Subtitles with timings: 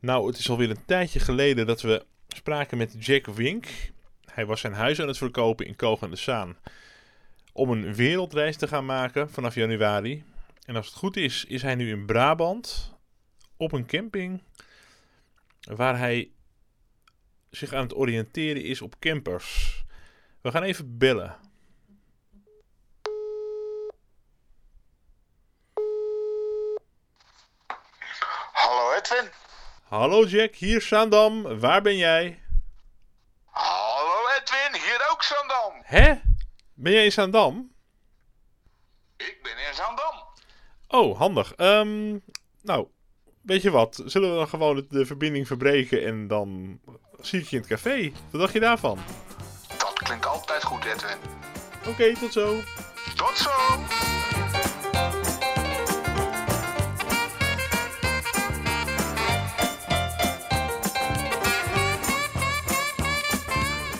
[0.00, 3.66] Nou, het is alweer een tijdje geleden dat we spraken met Jack Wink.
[4.24, 6.56] Hij was zijn huis aan het verkopen in Koog de Zaan.
[7.52, 10.24] Om een wereldreis te gaan maken vanaf januari.
[10.64, 12.94] En als het goed is, is hij nu in Brabant.
[13.56, 14.42] Op een camping.
[15.60, 16.30] Waar hij
[17.50, 19.84] zich aan het oriënteren is op campers.
[20.40, 21.36] We gaan even bellen.
[28.52, 29.47] Hallo Edwin.
[29.88, 31.60] Hallo Jack, hier Saandam.
[31.60, 32.42] Waar ben jij?
[33.44, 35.82] Hallo Edwin, hier ook Zandam.
[35.82, 36.14] Hè?
[36.74, 37.72] Ben jij in Saandam?
[39.16, 40.22] Ik ben in Zandam.
[40.88, 41.54] Oh, handig.
[41.54, 42.18] Ehm,
[42.62, 42.86] nou,
[43.42, 44.02] weet je wat?
[44.04, 46.80] Zullen we dan gewoon de verbinding verbreken en dan
[47.20, 48.12] zie ik je in het café?
[48.30, 48.98] Wat dacht je daarvan?
[49.78, 51.18] Dat klinkt altijd goed Edwin.
[51.86, 52.60] Oké, tot zo.
[53.16, 53.50] Tot zo.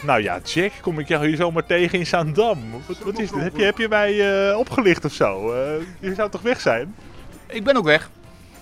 [0.08, 2.58] Nou ja, Jack, kom ik jou hier zomaar tegen in Zaandam.
[2.86, 3.42] Wat, wat is dit?
[3.42, 5.52] Heb je, heb je mij eh, opgelicht of zo?
[5.52, 6.94] Eh, je zou toch weg zijn?
[7.46, 8.10] Ik ben ook weg.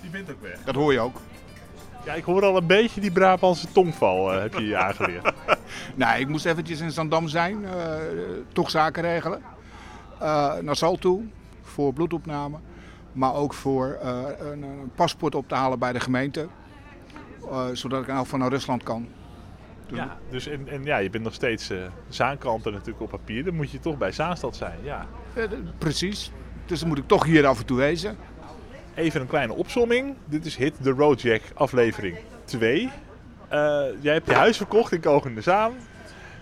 [0.01, 0.59] Je bent ook weg.
[0.65, 1.21] Dat hoor je ook.
[2.05, 5.33] Ja, ik hoor al een beetje die Brabantse tongval, eh, heb je je aangeleerd.
[5.95, 7.65] Nee, ik moest eventjes in Zandam zijn.
[8.53, 9.41] toch zaken regelen.
[10.61, 11.21] Naar Sal toe.
[11.61, 12.57] Voor bloedopname.
[13.11, 16.47] Maar ook voor een, een paspoort op te halen bij de gemeente.
[17.73, 19.07] Zodat ik in elk geval naar Rusland kan.
[19.87, 21.71] Dus- ja, dus en, en ja, je bent nog steeds
[22.09, 23.43] Zaankanter natuurlijk op papier.
[23.43, 25.05] Dan moet je toch bij Zaanstad zijn, ja.
[25.77, 26.31] Precies.
[26.65, 28.17] Dus dan moet ik toch hier af en toe wezen.
[28.95, 30.15] Even een kleine opsomming.
[30.25, 32.89] Dit is Hit the Road Jack aflevering 2.
[33.47, 33.59] Eh,
[33.99, 35.73] jij hebt je huis verkocht in Kogende Zaan.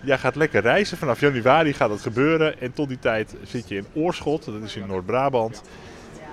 [0.04, 0.98] Jij gaat lekker reizen.
[0.98, 2.62] Vanaf januari gaat het gebeuren.
[2.62, 4.46] En tot die tijd zit je in Oorschot.
[4.46, 5.62] Dat is in Noord-Brabant.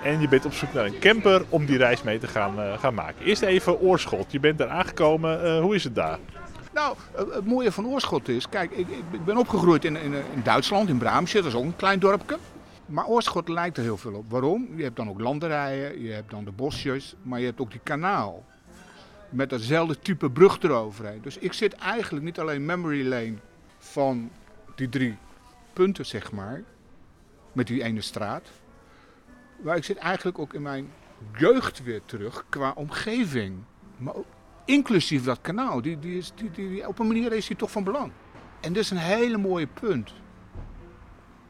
[0.05, 2.79] En je bent op zoek naar een camper om die reis mee te gaan, eh,
[2.79, 3.25] gaan maken.
[3.25, 4.33] Eerst even Oorschot.
[4.33, 5.61] Je bent daar aangekomen.
[5.61, 6.19] Hoe is het daar?
[6.75, 10.43] Nou, het mooie van Oorschot is, kijk, ik, ik ik ben opgegroeid in, in, in
[10.43, 12.39] Duitsland, in Braamsje, dat is ook een klein dorpje.
[12.87, 14.31] Maar Oorschot lijkt er heel veel op.
[14.31, 14.69] Waarom?
[14.77, 17.81] Je hebt dan ook landerijen, je hebt dan de bosjes, maar je hebt ook die
[17.83, 18.45] kanaal.
[19.29, 21.23] Met datzelfde type brug eroverheen.
[21.23, 23.35] Dus ik zit eigenlijk niet alleen memory lane
[23.79, 24.31] van
[24.75, 25.17] die drie
[25.73, 26.63] punten, zeg maar,
[27.53, 28.49] met die ene straat.
[29.63, 30.93] Maar ik zit eigenlijk ook in mijn
[31.37, 33.57] jeugd weer terug qua omgeving.
[33.97, 34.27] Maar ook
[34.65, 37.85] inclusief dat kanaal, die, die is, die, die, op een manier is die toch van
[37.85, 38.11] belang.
[38.61, 40.13] En dat is een hele mooie punt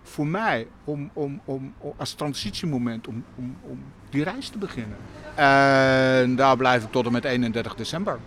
[0.03, 3.78] voor mij om, om, om, om- als transitiemoment om, om, om
[4.11, 4.97] die reis te beginnen.
[5.34, 8.19] En daar blijf ik tot en met 31 december.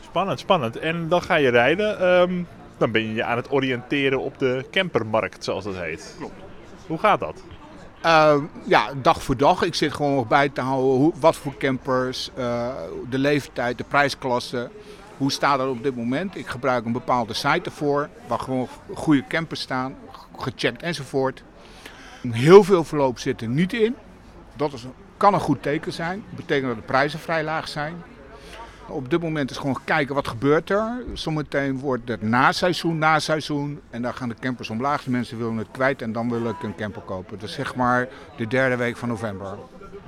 [0.00, 0.76] Spannend, spannend.
[0.76, 1.98] En dan ga je rijden.
[2.00, 2.42] Ehm,
[2.78, 6.14] dan ben je je aan het oriënteren op de campermarkt, zoals dat heet.
[6.18, 6.34] Klopt.
[6.86, 7.42] Hoe gaat dat?
[8.04, 9.62] Eh, ja, dag voor dag.
[9.62, 12.68] Ik zit gewoon nog bij te houden hoe, wat voor campers, eh,
[13.10, 14.70] de leeftijd, de prijsklasse.
[15.16, 16.36] Hoe staat dat op dit moment?
[16.36, 19.94] Ik gebruik een bepaalde site ervoor, waar gewoon goede campers staan,
[20.36, 21.42] gecheckt enzovoort.
[22.30, 23.96] Heel veel verloop zit er niet in.
[24.56, 26.24] Dat kan een goed teken zijn.
[26.28, 28.02] Dat betekent dat de prijzen vrij laag zijn.
[28.88, 31.02] Op dit moment is gewoon kijken wat gebeurt er.
[31.12, 33.80] Zometeen wordt het na-seizoen, na-seizoen.
[33.90, 35.02] En dan gaan de campers omlaag.
[35.02, 37.38] De mensen willen het kwijt en dan wil ik een camper kopen.
[37.38, 39.58] Dus zeg maar de derde week van november.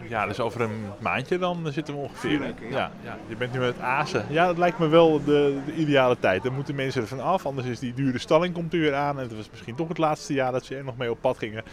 [0.08, 2.38] Ja, dus over een maandje dan zitten we ongeveer.
[2.38, 2.76] Weken, ja.
[2.76, 2.90] ja.
[3.02, 3.16] ja.
[3.28, 4.26] Je bent nu met Azen.
[4.28, 6.42] Ja, dat lijkt me wel de, de ideale tijd.
[6.42, 9.16] Dan moeten mensen er van af, anders is die dure stalling komt er weer aan.
[9.16, 11.38] En het was misschien toch het laatste jaar dat ze er nog mee op pad
[11.38, 11.64] gingen.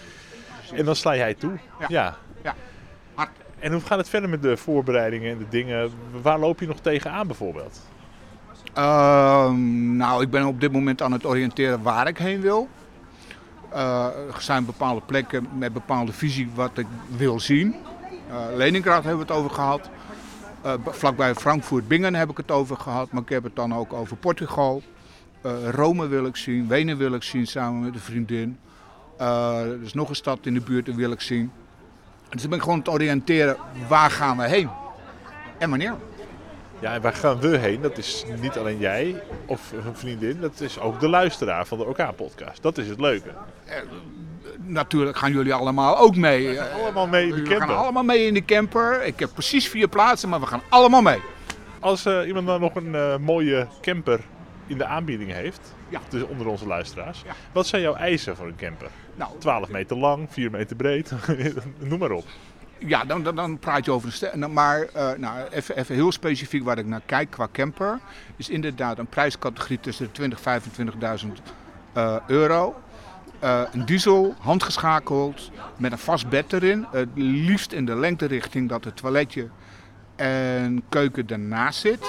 [0.76, 1.58] En dan sla jij toe.
[1.80, 1.86] Ja.
[1.90, 2.18] ja.
[2.44, 2.56] Ja.
[3.64, 5.92] En hoe gaat het verder met de voorbereidingen en de dingen?
[6.22, 7.82] Waar loop je nog tegenaan bijvoorbeeld?
[8.74, 12.68] Ehm, nou, ik ben op dit moment aan het oriënteren waar ik heen wil.
[13.70, 16.86] Eh, er zijn bepaalde plekken met bepaalde visie wat ik
[17.18, 17.76] wil zien.
[18.30, 19.90] Eh Leningrad hebben we het over gehad.
[20.62, 23.12] Eh, vlakbij Frankfurt Bingen heb ik het over gehad.
[23.12, 24.82] Maar ik heb het dan ook over Portugal.
[25.72, 26.68] Rome wil ik zien.
[26.68, 28.60] Wenen wil ik zien samen met een vriendin.
[29.18, 31.52] Er is nog een stad in de buurt die wil ik zien.
[32.34, 33.58] Dus ik ben gewoon het oriënteren
[33.88, 34.70] waar gaan we heen.
[35.58, 35.94] En wanneer.
[36.80, 37.82] Ja, en waar gaan we heen?
[37.82, 41.86] Dat is niet alleen jij of een vriendin, dat is ook de luisteraar van de
[41.86, 42.62] OK-podcast.
[42.62, 43.30] Dat is het leuke.
[44.58, 46.58] Natuurlijk gaan jullie allemaal ook mee.
[46.60, 47.76] Eh, Allemaal mee in de We gaan camper.
[47.78, 49.04] allemaal mee in de camper.
[49.04, 51.20] Ik heb precies vier plaatsen, maar we gaan allemaal mee.
[51.80, 54.20] Als eh, iemand dan nog een eh, mooie camper
[54.68, 56.00] in de aanbieding heeft, Ja.
[56.10, 57.34] dus onder onze luisteraars, Ja.
[57.52, 58.88] wat zijn jouw eisen voor een camper?
[59.16, 61.12] Nou, 12 meter lang, 4 meter breed,
[61.80, 62.26] noem maar op.
[62.78, 64.50] ja, dan, dan, dan praat je over een stel.
[64.50, 68.00] Maar eh, nou, even, even heel specifiek waar ik naar kijk qua camper.
[68.36, 70.92] Is inderdaad een prijscategorie tussen de 20.000 en
[71.38, 71.42] 25.000
[71.94, 72.76] eh, euro.
[73.40, 76.86] Eh, een diesel, handgeschakeld, met een vast bed erin.
[76.92, 79.48] Het liefst in de lengterichting dat het toiletje
[80.16, 82.06] en keuken daarnaast zit.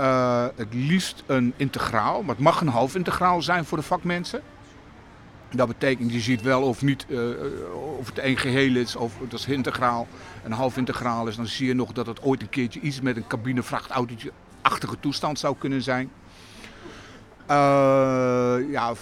[0.00, 4.42] Eh, het liefst een integraal, maar het mag een half integraal zijn voor de vakmensen.
[5.50, 7.18] Dat betekent, je ziet wel of niet eh,
[7.98, 10.06] of het een geheel is of dat is integraal.
[10.44, 13.16] Een half integraal is, dan zie je nog dat het ooit een keertje iets met
[13.16, 16.10] een cabinevrachtautootje-achtige toestand zou kunnen zijn.
[17.46, 18.92] Eh, ja,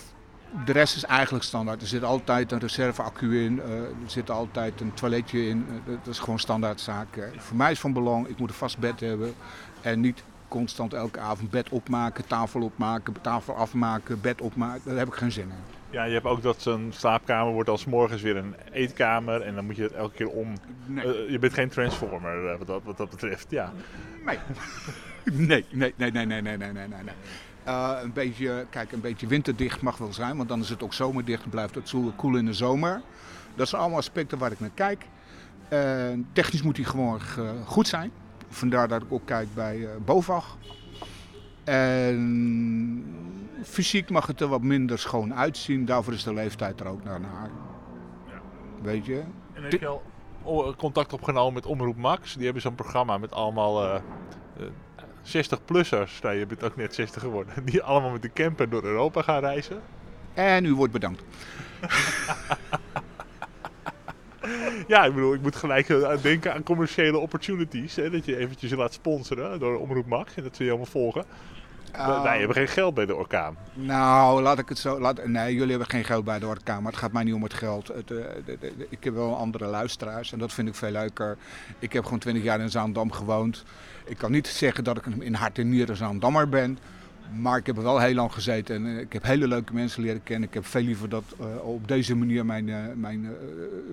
[0.64, 1.80] de rest is eigenlijk standaard.
[1.80, 5.66] Er zit altijd een reserveaccu in, eh, er zit altijd een toiletje in.
[5.68, 7.16] Eh, dat is gewoon standaardzaak.
[7.16, 7.24] Eh.
[7.36, 9.34] Voor mij is van belang, ik moet een vast bed hebben
[9.80, 14.82] en niet constant elke avond bed opmaken, tafel opmaken, tafel afmaken, bed opmaken.
[14.84, 15.76] Daar heb ik geen zin in.
[15.90, 19.64] Ja, je hebt ook dat zo'n slaapkamer wordt als morgens weer een eetkamer en dan
[19.64, 20.52] moet je het elke keer om.
[20.86, 21.24] Nee.
[21.24, 23.72] Eh, je bent geen transformer eh, wat, dat, wat dat betreft, ja.
[24.24, 24.38] Nee.
[25.48, 27.14] nee, nee, nee, nee, nee, nee, nee, nee, nee.
[27.64, 30.94] Eh, een beetje, kijk, een beetje winterdicht mag wel zijn, want dan is het ook
[30.94, 33.00] zomerdicht en blijft het koel in de zomer.
[33.54, 35.04] Dat zijn allemaal aspecten waar ik naar kijk.
[36.32, 37.20] Technisch moet hij gewoon
[37.64, 38.10] goed zijn.
[38.48, 40.56] Vandaar dat ik ook kijk bij eh BOVAG.
[41.64, 43.04] En
[43.62, 45.84] fysiek mag het er wat minder schoon uitzien.
[45.84, 47.20] Daarvoor is de leeftijd er ook naar.
[47.20, 47.50] naar.
[48.82, 49.22] Weet je?
[49.52, 49.86] En heb je
[50.42, 52.34] al contact opgenomen met Omroep Max?
[52.34, 54.00] Die hebben zo'n programma met allemaal eh,
[54.56, 54.66] eh,
[55.22, 56.20] 60-plussers.
[56.22, 57.54] Nou, je bent ook net 60 geworden.
[57.64, 59.80] Die allemaal met de camper door Europa gaan reizen.
[60.34, 61.22] En u wordt bedankt.
[64.94, 67.96] Ja, ik bedoel, ik moet gelijk eh, aan denken aan commerciële opportunities.
[67.96, 70.35] Hè, dat je eventjes laat sponsoren door Omroep Max.
[70.35, 71.25] En dat ze je allemaal volgen.
[71.93, 72.23] Ah.
[72.23, 73.56] Wij hebben geen geld bij de orkaan.
[73.75, 75.00] Nou, laat ik het zo.
[75.00, 77.43] Laat, nee, jullie hebben geen geld bij de orkaan, maar het gaat mij niet om
[77.43, 77.88] het geld.
[77.88, 80.90] Het, eh, de- de- de- ik heb wel andere luisteraars en dat vind ik veel
[80.90, 81.37] leuker.
[81.79, 83.64] Ik heb gewoon 20 jaar in Zaandam gewoond.
[84.05, 86.79] Ik kan niet zeggen dat ik een- in hart en nieren Zaandammer ben.
[87.36, 90.02] Maar ik heb er wel heel lang gezeten en eh, ik heb hele leuke mensen
[90.02, 90.48] leren kennen.
[90.48, 93.28] Ik heb veel liever dat eh, op deze manier mijn, eh,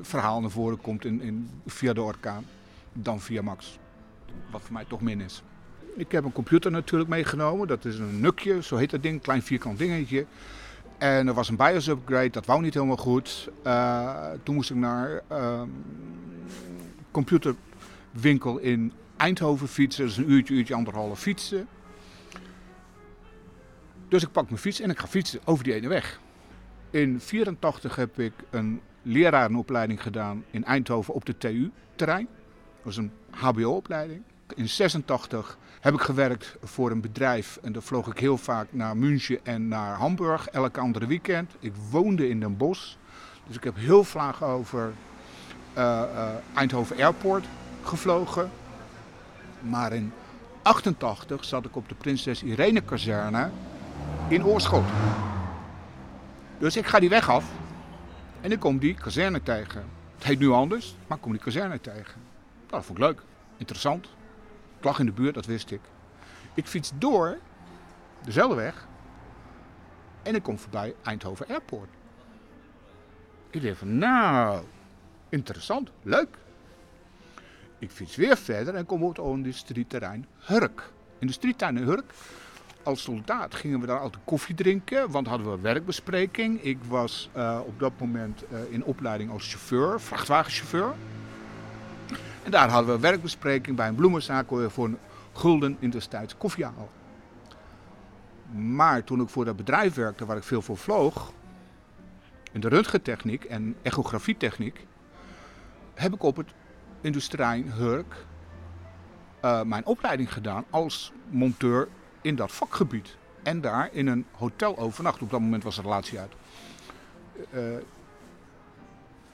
[0.02, 2.46] verhaal naar voren komt in, in, via de orkaan
[2.94, 3.80] dan via Max.
[4.52, 5.44] Wat voor mij toch min is.
[5.96, 7.68] Ik heb een computer natuurlijk meegenomen.
[7.68, 9.22] Dat is een nukje, zo heet dat ding.
[9.22, 10.26] Klein vierkant dingetje.
[10.98, 13.50] En er was een BIOS upgrade, dat wou niet helemaal goed.
[14.44, 15.70] Toen moest ik naar ehm
[17.16, 20.04] computerwinkel in Eindhoven fietsen.
[20.04, 21.68] Dat is een uurtje, uurtje, anderhalf fietsen.
[24.08, 26.20] Dus ik pak mijn fiets en ik ga fietsen over die ene weg.
[26.90, 32.28] In 84 heb ik een lerarenopleiding gedaan in Eindhoven op de TU-terrein.
[32.76, 34.22] Dat was een HBO-opleiding.
[34.56, 38.98] In 86 heb ik gewerkt voor een bedrijf en daar vloog ik heel vaak naar
[38.98, 41.52] München en naar Hamburg, elke andere weekend.
[41.60, 42.96] Ik woonde in Den Bosch,
[43.48, 44.94] dus ik heb heel vaak over
[45.74, 47.46] eh, eh, Eindhoven Airport
[47.84, 48.50] gevlogen.
[49.62, 50.12] Maar in
[50.62, 53.50] 88 zat ik op de Prinses Irene kazerne
[54.28, 54.84] in Oorschot.
[56.58, 57.46] Dus ik ga die weg af
[58.42, 59.84] en ik kom die kazerne tegen.
[60.16, 62.22] Het heet nu anders, maar ik kom die kazerne tegen.
[62.58, 63.22] Nou, dat vond ik leuk,
[63.58, 64.06] interessant.
[64.78, 65.82] Ik lag in de buurt, dat wist ik.
[66.54, 67.38] Ik fiets door,
[68.24, 68.88] dezelfde weg.
[70.24, 71.90] En ik kom voorbij Eindhoven Airport.
[73.50, 74.64] Ik denk van, nou,
[75.30, 76.38] interessant, leuk.
[77.80, 80.92] Ik fiets weer verder en kom op het industrieterrein Hurk.
[81.20, 82.14] Industrieterrein Hurk.
[82.86, 86.62] Als soldaat gingen we daar altijd koffie drinken, want hadden we werkbespreking.
[86.64, 90.94] Ik was eh, op dat moment eh, in opleiding als chauffeur, vrachtwagenchauffeur.
[92.44, 94.98] En daar hadden we werkbespreking bij een bloemenzaak we voor een
[95.34, 96.90] gulden in destijds koffie halen.
[98.76, 101.32] Maar toen ik voor dat bedrijf werkte waar ik veel voor vloog,
[102.52, 104.86] in de röntgentechniek en echografietechniek,
[105.94, 106.54] heb ik op het
[107.02, 108.26] industrieterrein Hurk
[109.40, 111.88] eh, mijn opleiding gedaan als monteur
[112.26, 113.18] in dat vakgebied.
[113.44, 115.22] En daar in een hotel overnacht.
[115.22, 116.34] Op dat moment was de relatie uit.
[117.52, 117.62] Eh,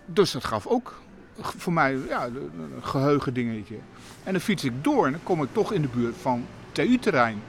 [0.05, 1.01] dus dat gaf ook
[1.41, 3.77] voor mij ja, een geheugen dingetje.
[4.23, 7.41] En dan fiets ik door en dan kom ik toch in de buurt van TU-terrein.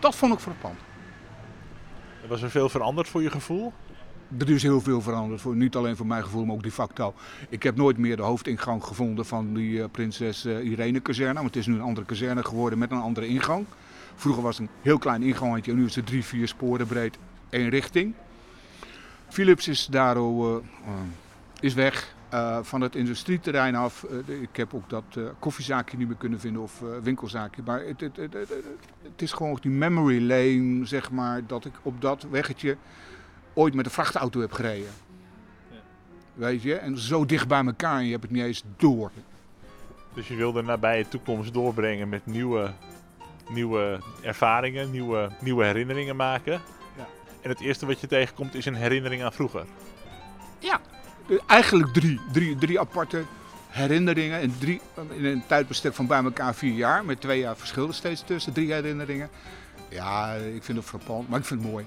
[0.00, 0.78] Dat vond ik frappant.
[2.28, 3.72] Was er veel veranderd voor je gevoel?
[4.38, 7.14] Er is heel veel veranderd, voor, niet alleen voor mijn gevoel, maar ook de facto.
[7.48, 11.34] Ik heb nooit meer de hoofdingang gevonden van die eh, prinses eh, Irene kazerne.
[11.34, 13.66] Want het is nu een andere kazerne geworden met een andere ingang.
[14.20, 17.18] Vroeger was het een heel klein ingangetje en nu is het drie, vier sporen breed,
[17.50, 18.14] één richting.
[19.28, 20.92] Philips is daardoor eh, eh,
[21.60, 24.06] is weg eh, van het industrieterrein af.
[24.26, 25.04] Ik heb ook dat
[25.38, 27.62] koffiezaakje niet meer kunnen vinden of winkelzaakje.
[27.64, 28.32] Maar het, het, het,
[29.02, 32.76] het, is gewoon die memory lane, zeg maar, dat ik op dat weggetje
[33.54, 34.90] ooit met een vrachtauto heb gereden.
[36.34, 39.10] Weet je, en zo dicht bij elkaar en je hebt het niet eens door.
[40.14, 42.72] Dus je wil de nabije toekomst doorbrengen met nieuwe,
[43.50, 46.52] nieuwe ervaringen, nieuwe, nieuwe herinneringen maken.
[46.96, 47.06] Ja.
[47.40, 49.64] En het eerste wat je tegenkomt is een herinnering aan vroeger.
[50.58, 50.80] Ja,
[51.28, 53.24] eh, eigenlijk drie, drie, drie aparte
[53.68, 54.80] herinneringen in, drie,
[55.16, 57.04] in een tijdbestek van bij elkaar vier jaar.
[57.04, 59.30] Met twee jaar verschil er steeds tussen, drie herinneringen.
[59.88, 61.84] Ja, ik vind het frappant, maar ik vind het mooi.